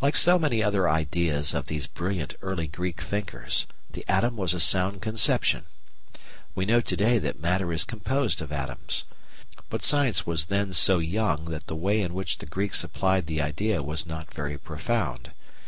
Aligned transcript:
Like 0.00 0.14
so 0.14 0.38
many 0.38 0.62
other 0.62 0.88
ideas 0.88 1.54
of 1.54 1.66
these 1.66 1.88
brilliant 1.88 2.36
early 2.40 2.68
Greek 2.68 3.00
thinkers, 3.00 3.66
the 3.90 4.04
atom 4.06 4.36
was 4.36 4.54
a 4.54 4.60
sound 4.60 5.02
conception. 5.02 5.64
We 6.54 6.64
know 6.64 6.80
to 6.80 6.96
day 6.96 7.18
that 7.18 7.40
matter 7.40 7.72
is 7.72 7.82
composed 7.82 8.40
of 8.42 8.52
atoms. 8.52 9.06
But 9.68 9.82
science 9.82 10.24
was 10.24 10.44
then 10.44 10.72
so 10.72 11.00
young 11.00 11.46
that 11.46 11.66
the 11.66 11.74
way 11.74 12.00
in 12.00 12.14
which 12.14 12.38
the 12.38 12.46
Greeks 12.46 12.84
applied 12.84 13.26
the 13.26 13.42
idea 13.42 13.82
was 13.82 14.06
not 14.06 14.32
very 14.32 14.56
profound. 14.56 15.32